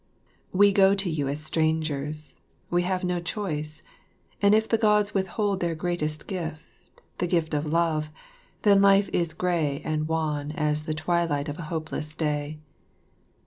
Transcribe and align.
We 0.51 0.71
go 0.71 0.95
to 0.95 1.09
you 1.11 1.27
as 1.27 1.41
strangers, 1.41 2.35
we 2.71 2.81
have 2.81 3.03
no 3.03 3.19
choice, 3.19 3.83
and 4.41 4.55
if 4.55 4.67
the 4.67 4.79
Gods 4.79 5.13
withhold 5.13 5.59
their 5.59 5.75
greatest 5.75 6.25
gift, 6.25 6.65
the 7.19 7.27
gift 7.27 7.53
of 7.53 7.67
love, 7.71 8.09
then 8.63 8.81
life 8.81 9.11
is 9.13 9.35
grey 9.35 9.79
and 9.85 10.07
wan 10.07 10.53
as 10.53 10.85
the 10.85 10.95
twilight 10.95 11.49
of 11.49 11.59
a 11.59 11.69
hopeless 11.69 12.15
day. 12.15 12.57